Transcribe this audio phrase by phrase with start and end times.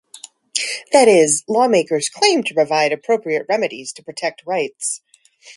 [0.91, 5.01] That is, lawmakers claim to provide appropriate remedies to protect rights.